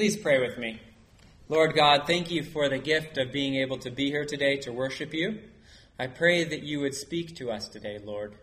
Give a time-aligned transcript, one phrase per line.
[0.00, 0.80] Please pray with me.
[1.50, 4.72] Lord God, thank you for the gift of being able to be here today to
[4.72, 5.40] worship you.
[5.98, 8.34] I pray that you would speak to us today, Lord.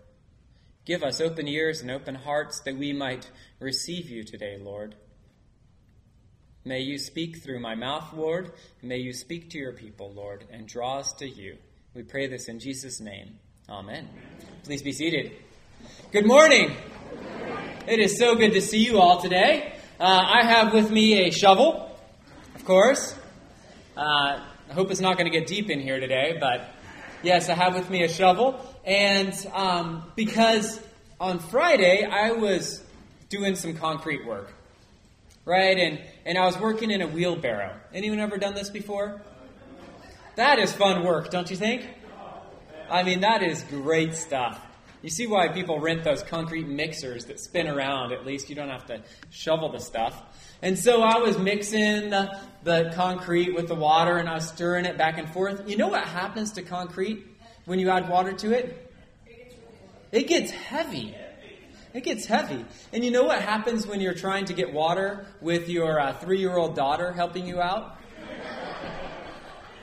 [0.86, 4.94] Give us open ears and open hearts that we might receive you today, Lord.
[6.64, 8.52] May you speak through my mouth, Lord.
[8.84, 11.58] May you speak to your people, Lord, and draw us to you.
[11.96, 13.40] We pray this in Jesus' name.
[13.68, 14.08] Amen.
[14.64, 15.32] Please be seated.
[16.12, 16.78] Good morning.
[17.88, 19.74] It is so good to see you all today.
[20.00, 21.90] Uh, I have with me a shovel,
[22.54, 23.16] of course.
[23.96, 24.40] Uh,
[24.70, 26.70] I hope it's not going to get deep in here today, but
[27.24, 28.64] yes, I have with me a shovel.
[28.86, 30.80] And um, because
[31.20, 32.84] on Friday I was
[33.30, 34.54] doing some concrete work,
[35.46, 35.80] right?
[35.80, 37.76] And, and I was working in a wheelbarrow.
[37.92, 39.20] Anyone ever done this before?
[40.36, 41.90] That is fun work, don't you think?
[42.88, 44.62] I mean, that is great stuff.
[45.08, 48.12] You see why people rent those concrete mixers that spin around.
[48.12, 50.22] At least you don't have to shovel the stuff.
[50.62, 54.98] And so I was mixing the, concrete with the water and I was stirring it
[54.98, 55.64] back and forth.
[55.66, 57.26] You know what happens to concrete
[57.64, 58.92] when you add water to it?
[60.12, 61.16] It gets heavy.
[61.94, 62.66] It gets heavy.
[62.92, 66.42] And you know what happens when you're trying to get water with your uh, three
[66.42, 67.98] year old daughter helping you out?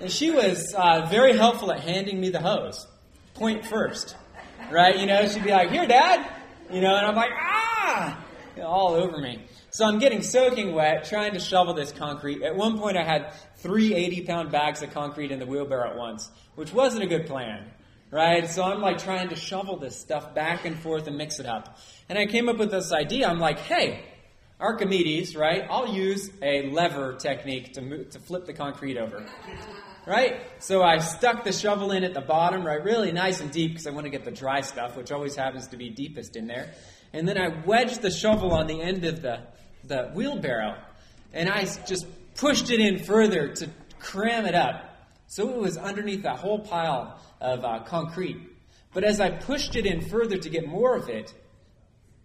[0.02, 2.86] And she was uh, very helpful at handing me the hose,
[3.32, 4.16] point first
[4.70, 4.98] right?
[4.98, 6.28] You know, she'd be like, "Here, Dad,"
[6.70, 8.24] you know, and I'm like, "Ah!"
[8.62, 9.46] All over me.
[9.70, 12.42] So I'm getting soaking wet, trying to shovel this concrete.
[12.42, 15.96] At one point, I had three 80 pound bags of concrete in the wheelbarrow at
[15.96, 17.68] once, which wasn't a good plan,
[18.12, 18.48] right?
[18.48, 21.78] So I'm like trying to shovel this stuff back and forth and mix it up.
[22.08, 23.26] And I came up with this idea.
[23.26, 24.04] I'm like, hey,
[24.60, 25.66] Archimedes, right?
[25.68, 29.26] I'll use a lever technique to, to flip the concrete over
[30.06, 30.40] right?
[30.58, 33.86] So I stuck the shovel in at the bottom, right, really nice and deep because
[33.86, 36.72] I want to get the dry stuff, which always happens to be deepest in there.
[37.12, 39.40] And then I wedged the shovel on the end of the,
[39.84, 40.76] the wheelbarrow,
[41.32, 44.90] and I just pushed it in further to cram it up.
[45.26, 48.38] So it was underneath that whole pile of uh, concrete.
[48.92, 51.32] But as I pushed it in further to get more of it,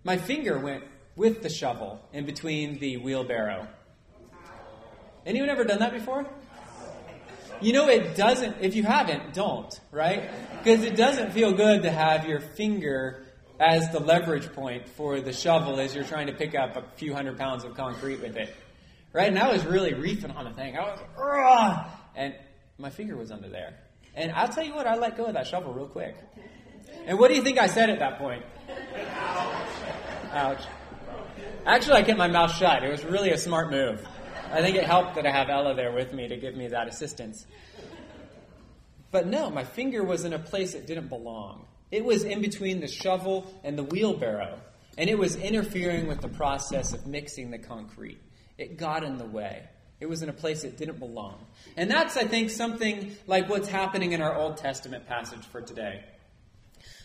[0.03, 0.83] my finger went
[1.15, 3.67] with the shovel in between the wheelbarrow.
[5.25, 6.25] Anyone ever done that before?
[7.61, 10.29] You know, it doesn't, if you haven't, don't, right?
[10.57, 13.25] Because it doesn't feel good to have your finger
[13.59, 17.13] as the leverage point for the shovel as you're trying to pick up a few
[17.13, 18.55] hundred pounds of concrete with it.
[19.11, 19.27] Right?
[19.27, 20.77] And I was really reefing on the thing.
[20.77, 20.99] I was,
[22.15, 22.35] and
[22.77, 23.73] my finger was under there.
[24.15, 26.15] And I'll tell you what, I let go of that shovel real quick.
[27.05, 28.43] And what do you think I said at that point?
[30.31, 30.61] Ouch.
[31.65, 32.83] Actually, I kept my mouth shut.
[32.83, 34.07] It was really a smart move.
[34.51, 36.87] I think it helped that I have Ella there with me to give me that
[36.87, 37.45] assistance.
[39.11, 41.67] But no, my finger was in a place it didn't belong.
[41.91, 44.59] It was in between the shovel and the wheelbarrow,
[44.97, 48.19] and it was interfering with the process of mixing the concrete.
[48.57, 49.67] It got in the way.
[49.99, 51.45] It was in a place it didn't belong.
[51.77, 56.03] And that's, I think, something like what's happening in our Old Testament passage for today.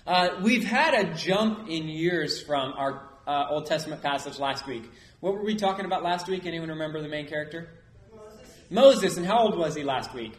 [0.07, 4.85] Uh, we've had a jump in years from our uh, Old Testament passage last week.
[5.25, 6.45] What were we talking about last week?
[6.45, 7.71] Anyone remember the main character?
[8.15, 8.59] Moses.
[8.69, 10.35] Moses, and how old was he last week?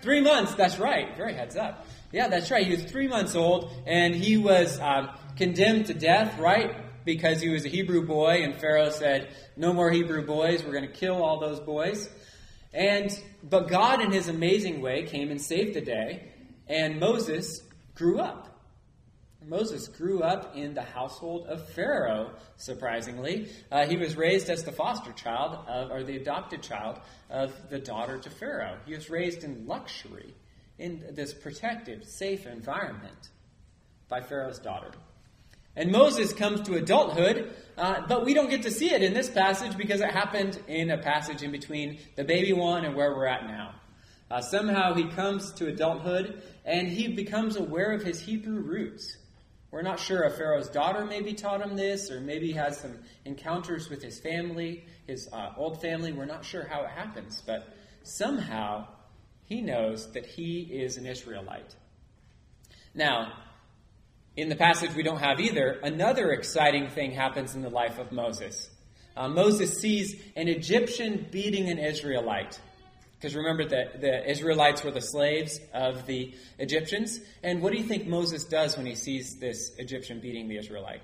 [0.00, 1.14] Three months, that's right.
[1.14, 1.84] Very heads up.
[2.10, 2.66] Yeah, that's right.
[2.66, 6.74] He was three months old, and he was um, condemned to death, right?
[7.04, 9.28] Because he was a Hebrew boy, and Pharaoh said,
[9.58, 10.64] No more Hebrew boys.
[10.64, 12.08] We're going to kill all those boys.
[12.72, 13.10] And
[13.42, 16.32] but God, in his amazing way, came and saved the day,
[16.66, 17.60] and Moses
[17.94, 18.47] grew up.
[19.48, 23.48] Moses grew up in the household of Pharaoh, surprisingly.
[23.72, 27.00] Uh, he was raised as the foster child, of, or the adopted child
[27.30, 28.76] of the daughter to Pharaoh.
[28.84, 30.34] He was raised in luxury,
[30.78, 33.30] in this protected, safe environment
[34.08, 34.90] by Pharaoh's daughter.
[35.74, 39.30] And Moses comes to adulthood, uh, but we don't get to see it in this
[39.30, 43.26] passage because it happened in a passage in between the baby one and where we're
[43.26, 43.74] at now.
[44.30, 49.16] Uh, somehow he comes to adulthood and he becomes aware of his Hebrew roots.
[49.70, 52.98] We're not sure if Pharaoh's daughter maybe taught him this, or maybe he has some
[53.26, 56.12] encounters with his family, his uh, old family.
[56.12, 57.68] We're not sure how it happens, but
[58.02, 58.86] somehow
[59.44, 61.76] he knows that he is an Israelite.
[62.94, 63.32] Now,
[64.36, 68.10] in the passage we don't have either, another exciting thing happens in the life of
[68.10, 68.70] Moses.
[69.16, 72.58] Uh, Moses sees an Egyptian beating an Israelite.
[73.18, 77.18] Because remember that the Israelites were the slaves of the Egyptians.
[77.42, 81.00] And what do you think Moses does when he sees this Egyptian beating the Israelite?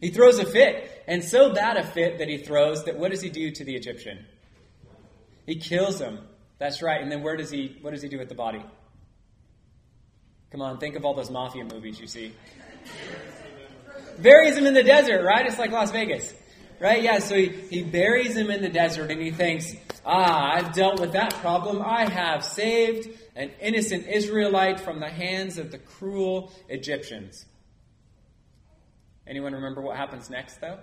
[0.00, 1.04] He throws a fit.
[1.06, 3.76] And so bad a fit that he throws that what does he do to the
[3.76, 4.24] Egyptian?
[5.46, 6.18] He kills him.
[6.58, 7.00] That's right.
[7.00, 8.62] And then where does he what does he do with the body?
[10.50, 12.32] Come on, think of all those mafia movies you see.
[14.18, 15.46] Buries him in the desert, right?
[15.46, 16.34] It's like Las Vegas.
[16.80, 17.02] Right?
[17.02, 19.74] Yeah, so he, he buries him in the desert and he thinks,
[20.08, 21.82] ah, I've dealt with that problem.
[21.82, 27.44] I have saved an innocent Israelite from the hands of the cruel Egyptians.
[29.26, 30.78] Anyone remember what happens next, though?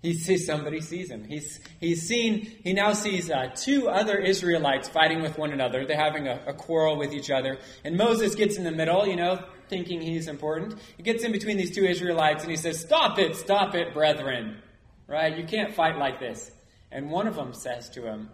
[0.00, 1.24] He sees somebody sees him.
[1.24, 5.84] He's, he's seen, he now sees uh, two other Israelites fighting with one another.
[5.84, 7.58] They're having a, a quarrel with each other.
[7.84, 10.76] And Moses gets in the middle, you know, thinking he's important.
[10.96, 14.62] He gets in between these two Israelites and he says, Stop it, stop it, brethren.
[15.08, 15.36] Right?
[15.36, 16.48] You can't fight like this.
[16.90, 18.30] And one of them says to him,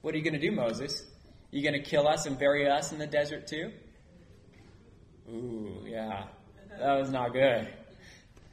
[0.00, 1.04] What are you going to do, Moses?
[1.50, 3.72] You going to kill us and bury us in the desert too?
[5.28, 6.24] Ooh, yeah.
[6.78, 7.68] That was not good.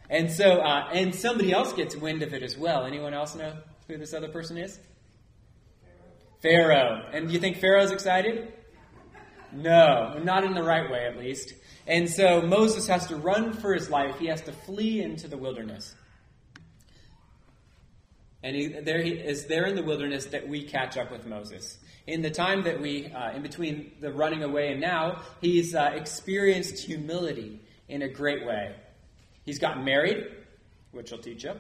[0.10, 2.86] And so, uh, and somebody else gets wind of it as well.
[2.86, 3.54] Anyone else know
[3.88, 4.80] who this other person is?
[6.42, 7.10] Pharaoh.
[7.12, 8.54] And do you think Pharaoh's excited?
[9.52, 11.54] No, not in the right way, at least.
[11.88, 14.20] And so Moses has to run for his life.
[14.20, 15.96] He has to flee into the wilderness.
[18.46, 21.80] And he, there he is there in the wilderness that we catch up with Moses.
[22.06, 25.94] In the time that we, uh, in between the running away and now, he's uh,
[25.96, 27.60] experienced humility
[27.90, 28.76] in a great way.
[29.46, 30.28] He's gotten married,
[30.92, 31.54] which I'll teach you.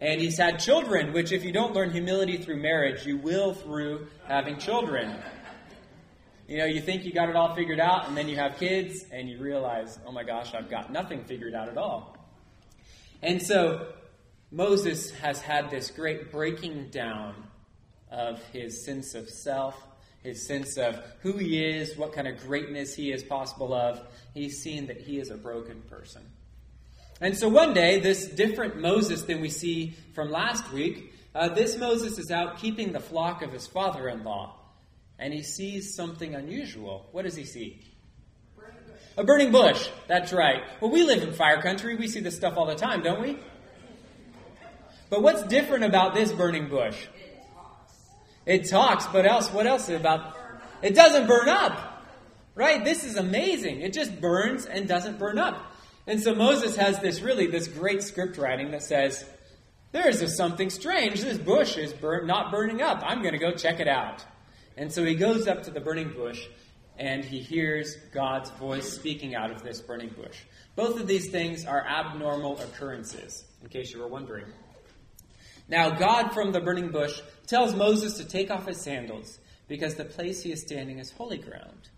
[0.00, 4.06] And he's had children, which, if you don't learn humility through marriage, you will through
[4.28, 5.12] having children.
[6.46, 9.06] You know, you think you got it all figured out, and then you have kids,
[9.10, 12.16] and you realize, oh my gosh, I've got nothing figured out at all.
[13.22, 13.92] And so,
[14.52, 17.34] Moses has had this great breaking down
[18.10, 19.76] of his sense of self,
[20.22, 24.00] his sense of who he is, what kind of greatness he is possible of.
[24.34, 26.22] He's seen that he is a broken person.
[27.20, 31.76] And so one day, this different Moses than we see from last week, uh, this
[31.76, 34.56] Moses is out keeping the flock of his father in law.
[35.18, 37.06] And he sees something unusual.
[37.12, 37.80] What does he see?
[39.16, 39.88] A burning bush.
[40.08, 40.62] That's right.
[40.80, 41.94] Well, we live in fire country.
[41.94, 43.38] We see this stuff all the time, don't we?
[45.10, 46.96] But what's different about this burning bush?
[48.46, 50.36] It talks, but else, what else about?
[50.80, 51.88] It doesn't burn up.
[52.54, 52.84] Right?
[52.84, 53.80] This is amazing.
[53.80, 55.62] It just burns and doesn't burn up.
[56.06, 59.24] And so Moses has this really this great script writing that says,
[59.92, 61.20] "There's something strange.
[61.20, 63.02] This bush is not burning up.
[63.04, 64.24] I'm going to go check it out."
[64.76, 66.46] And so he goes up to the burning bush
[66.98, 70.38] and he hears God's voice speaking out of this burning bush.
[70.76, 74.46] Both of these things are abnormal occurrences, in case you were wondering.
[75.70, 79.38] Now, God from the burning bush tells Moses to take off his sandals
[79.68, 81.88] because the place he is standing is holy ground.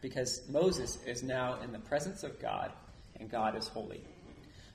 [0.00, 2.70] Because Moses is now in the presence of God
[3.18, 4.04] and God is holy.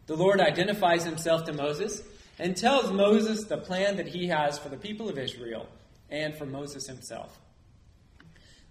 [0.07, 2.03] The Lord identifies himself to Moses
[2.37, 5.69] and tells Moses the plan that he has for the people of Israel
[6.09, 7.39] and for Moses himself.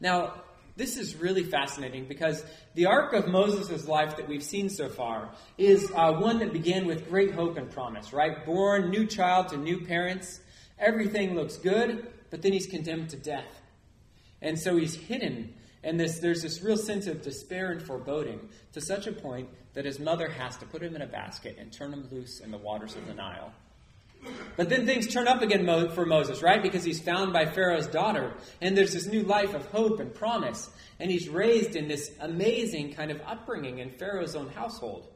[0.01, 0.35] Now,
[0.81, 2.43] this is really fascinating because
[2.75, 6.87] the arc of Moses' life that we've seen so far is uh, one that began
[6.87, 8.45] with great hope and promise, right?
[8.47, 10.41] Born, new child to new parents.
[10.79, 13.61] Everything looks good, but then he's condemned to death.
[14.41, 18.81] And so he's hidden and this, there's this real sense of despair and foreboding to
[18.81, 21.93] such a point that his mother has to put him in a basket and turn
[21.93, 23.53] him loose in the waters of the Nile.
[24.57, 26.63] But then things turn up again for Moses, right?
[26.63, 30.69] Because he's found by Pharaoh's daughter, and there's this new life of hope and promise,
[30.99, 35.09] and he's raised in this amazing kind of upbringing in Pharaoh's own household.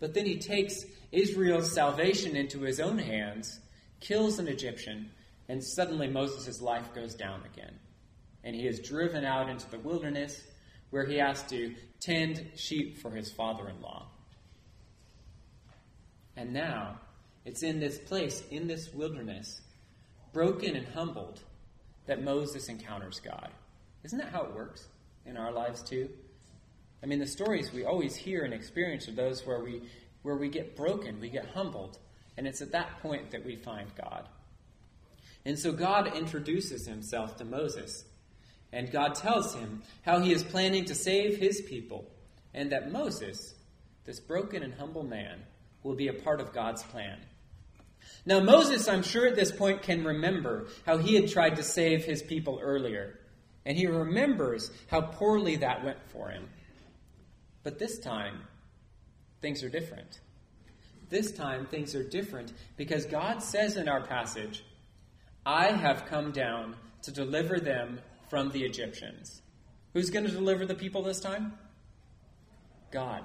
[0.00, 3.60] But then he takes Israel's salvation into his own hands,
[4.00, 5.10] kills an Egyptian,
[5.48, 7.78] and suddenly Moses' life goes down again
[8.44, 10.42] and he is driven out into the wilderness
[10.90, 14.06] where he has to tend sheep for his father in law.
[16.36, 16.98] And now,
[17.44, 19.60] it's in this place, in this wilderness,
[20.32, 21.40] broken and humbled,
[22.06, 23.50] that Moses encounters God.
[24.04, 24.88] Isn't that how it works
[25.26, 26.08] in our lives too?
[27.02, 29.82] I mean, the stories we always hear and experience are those where we,
[30.22, 31.98] where we get broken, we get humbled,
[32.36, 34.28] and it's at that point that we find God.
[35.44, 38.04] And so God introduces himself to Moses
[38.72, 42.10] and God tells him how he is planning to save his people,
[42.52, 43.54] and that Moses,
[44.04, 45.42] this broken and humble man,
[45.82, 47.18] will be a part of God's plan.
[48.26, 52.04] Now, Moses, I'm sure at this point, can remember how he had tried to save
[52.04, 53.18] his people earlier,
[53.64, 56.48] and he remembers how poorly that went for him.
[57.62, 58.40] But this time,
[59.40, 60.20] things are different.
[61.08, 64.64] This time, things are different because God says in our passage,
[65.46, 69.40] I have come down to deliver them from the Egyptians.
[69.94, 71.54] Who's going to deliver the people this time?
[72.90, 73.24] God,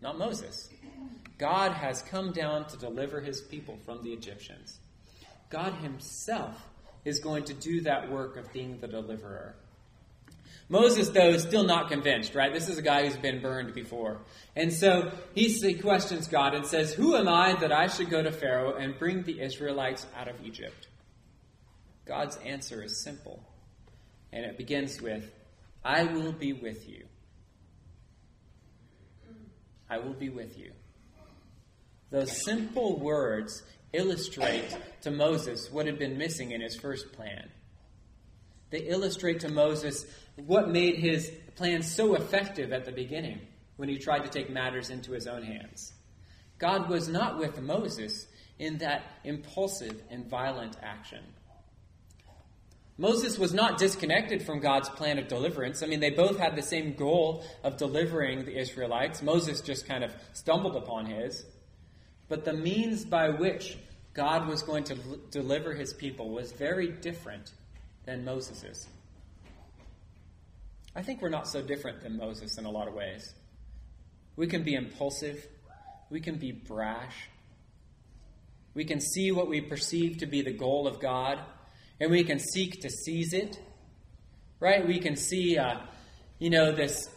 [0.00, 0.68] not Moses.
[1.38, 4.78] God has come down to deliver his people from the Egyptians.
[5.50, 6.56] God himself
[7.04, 9.54] is going to do that work of being the deliverer.
[10.68, 12.52] Moses, though, is still not convinced, right?
[12.52, 14.22] This is a guy who's been burned before.
[14.56, 18.32] And so he questions God and says, Who am I that I should go to
[18.32, 20.88] Pharaoh and bring the Israelites out of Egypt?
[22.06, 23.42] God's answer is simple.
[24.32, 25.30] And it begins with,
[25.84, 27.04] I will be with you.
[29.90, 30.72] I will be with you.
[32.12, 33.62] Those simple words
[33.94, 37.48] illustrate to Moses what had been missing in his first plan.
[38.68, 40.04] They illustrate to Moses
[40.36, 43.40] what made his plan so effective at the beginning
[43.76, 45.94] when he tried to take matters into his own hands.
[46.58, 48.26] God was not with Moses
[48.58, 51.24] in that impulsive and violent action.
[52.98, 55.82] Moses was not disconnected from God's plan of deliverance.
[55.82, 59.22] I mean, they both had the same goal of delivering the Israelites.
[59.22, 61.46] Moses just kind of stumbled upon his.
[62.32, 63.76] But the means by which
[64.14, 64.96] God was going to
[65.30, 67.52] deliver his people was very different
[68.06, 68.88] than Moses's.
[70.96, 73.34] I think we're not so different than Moses in a lot of ways.
[74.36, 75.46] We can be impulsive,
[76.08, 77.28] we can be brash,
[78.72, 81.38] we can see what we perceive to be the goal of God,
[82.00, 83.60] and we can seek to seize it.
[84.58, 84.88] Right?
[84.88, 85.80] We can see, uh,
[86.38, 87.10] you know, this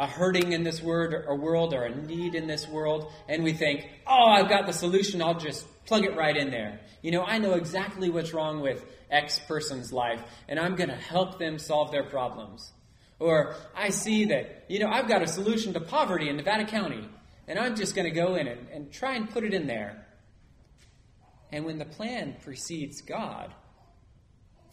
[0.00, 3.52] a hurting in this word or world or a need in this world, and we
[3.52, 6.80] think, oh, I've got the solution, I'll just plug it right in there.
[7.02, 10.96] You know, I know exactly what's wrong with X person's life, and I'm going to
[10.96, 12.72] help them solve their problems.
[13.18, 17.06] Or I see that, you know, I've got a solution to poverty in Nevada County,
[17.46, 20.06] and I'm just going to go in and, and try and put it in there.
[21.52, 23.52] And when the plan precedes God,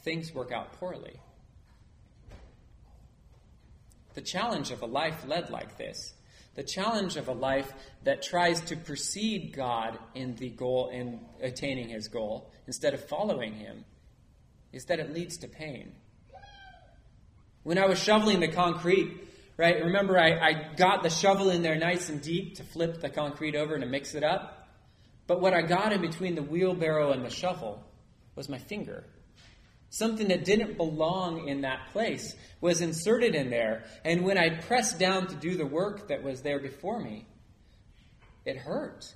[0.04, 1.20] things work out poorly.
[4.18, 6.16] The challenge of a life led like this,
[6.56, 7.72] the challenge of a life
[8.04, 13.54] that tries to precede God in the goal in attaining his goal instead of following
[13.54, 13.86] him,
[14.74, 15.92] is that it leads to pain.
[17.62, 19.24] When I was shoveling the concrete,
[19.56, 23.10] right, remember I, I got the shovel in there nice and deep to flip the
[23.10, 24.68] concrete over and to mix it up.
[25.28, 27.84] But what I got in between the wheelbarrow and the shovel
[28.34, 29.04] was my finger.
[29.90, 33.86] Something that didn't belong in that place was inserted in there.
[34.04, 37.26] And when I pressed down to do the work that was there before me,
[38.46, 39.14] it hurt.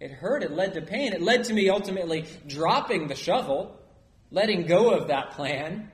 [0.00, 0.42] It hurt.
[0.42, 1.12] It led to pain.
[1.12, 3.76] It led to me ultimately dropping the shovel,
[4.30, 5.90] letting go of that plan,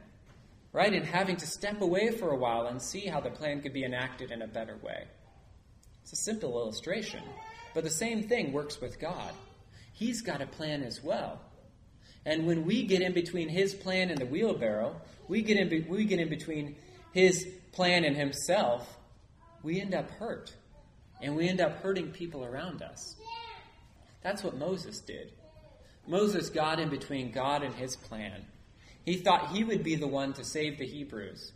[0.72, 0.92] right?
[0.92, 3.84] And having to step away for a while and see how the plan could be
[3.84, 5.04] enacted in a better way.
[6.02, 7.22] It's a simple illustration.
[7.72, 9.32] But the same thing works with God.
[9.92, 11.40] He's got a plan as well.
[12.26, 14.96] And when we get in between his plan and the wheelbarrow,
[15.28, 16.76] we get in, be- we get in between
[17.12, 18.96] his plan and himself,
[19.62, 20.54] we end up hurt.
[21.20, 23.16] And we end up hurting people around us.
[24.22, 25.32] That's what Moses did.
[26.06, 28.44] Moses got in between God and his plan.
[29.04, 31.52] He thought he would be the one to save the Hebrews.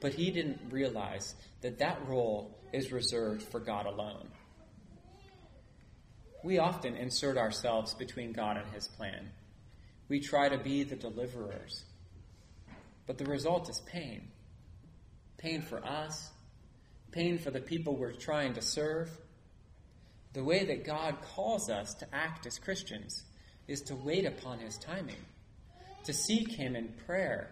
[0.00, 4.28] But he didn't realize that that role is reserved for God alone.
[6.42, 9.30] We often insert ourselves between God and his plan
[10.10, 11.84] we try to be the deliverers.
[13.06, 14.28] But the result is pain
[15.38, 16.30] pain for us,
[17.12, 19.10] pain for the people we're trying to serve.
[20.34, 23.22] The way that God calls us to act as Christians
[23.66, 25.24] is to wait upon His timing,
[26.04, 27.48] to seek Him in prayer,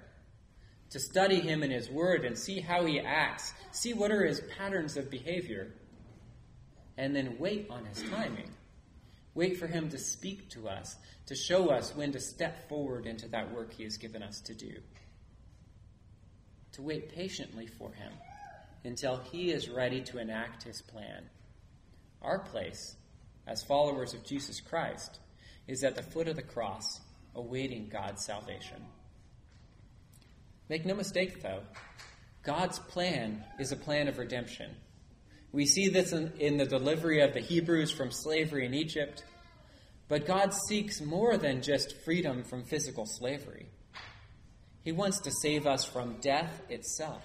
[0.91, 4.43] to study Him in His Word and see how He acts, see what are His
[4.59, 5.73] patterns of behavior,
[6.99, 8.51] and then wait on His timing.
[9.39, 13.29] Wait for Him to speak to us, to show us when to step forward into
[13.29, 14.73] that work He has given us to do.
[16.73, 18.11] To wait patiently for Him
[18.85, 21.31] until He is ready to enact His plan.
[22.21, 22.97] Our place,
[23.47, 25.21] as followers of Jesus Christ,
[25.69, 27.01] is at the foot of the cross,
[27.37, 28.83] awaiting God's salvation.
[30.69, 31.63] Make no mistake, though,
[32.43, 34.75] God's plan is a plan of redemption.
[35.53, 39.25] We see this in, in, the delivery of the Hebrews from slavery in Egypt.
[40.09, 43.69] But God seeks more than just freedom from physical slavery.
[44.83, 47.23] He wants to save us from death itself.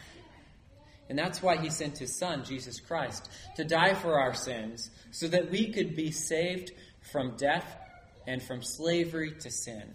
[1.09, 5.27] And that's why he sent his son, Jesus Christ, to die for our sins so
[5.27, 6.71] that we could be saved
[7.11, 7.77] from death
[8.25, 9.93] and from slavery to sin.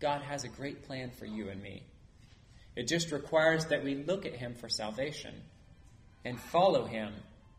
[0.00, 1.84] God has a great plan for you and me.
[2.74, 5.34] It just requires that we look at him for salvation
[6.24, 7.12] and follow him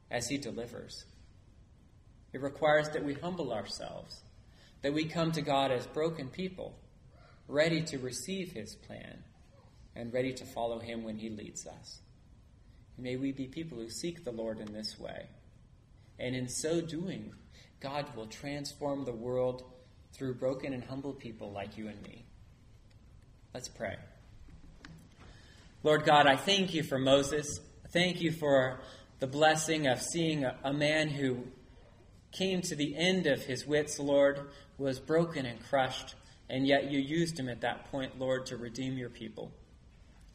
[0.09, 1.05] as he delivers.
[2.31, 4.21] It requires that we humble ourselves,
[4.81, 6.75] that we come to God as broken people,
[7.47, 9.23] ready to receive his plan
[9.95, 11.99] and ready to follow him when he leads us.
[12.97, 15.27] May we be people who seek the Lord in this way.
[16.19, 17.33] And in so doing,
[17.79, 19.63] God will transform the world
[20.13, 22.23] through broken and humble people like you and me.
[23.53, 23.97] Let's pray.
[25.83, 27.59] Lord God, I thank you for Moses.
[27.93, 28.79] Thank you for
[29.19, 31.43] the blessing of seeing a, a man who
[32.31, 36.15] came to the end of his wits, Lord, was broken and crushed,
[36.49, 39.51] and yet you used him at that point, Lord, to redeem your people.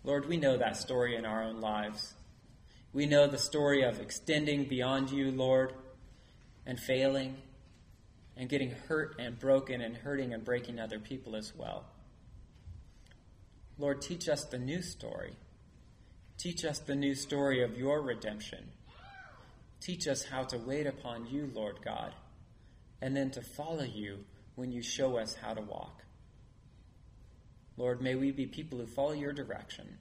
[0.04, 2.14] Lord, we know that story in our own lives.
[2.92, 5.72] We know the story of extending beyond you, Lord,
[6.64, 7.38] and failing,
[8.36, 11.86] and getting hurt and broken, and hurting and breaking other people as well.
[13.78, 15.34] Lord, teach us the new story.
[16.38, 18.64] Teach us the new story of your redemption.
[19.80, 22.14] Teach us how to wait upon you, Lord God,
[23.02, 26.02] and then to follow you when you show us how to walk.
[27.76, 29.98] Lord, may we be people who follow your direction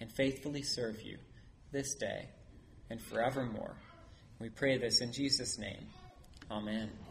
[0.00, 1.18] and faithfully serve you
[1.72, 2.28] this day
[2.90, 3.76] and forevermore.
[4.40, 5.86] We pray this in Jesus' name.
[6.50, 7.05] Amen.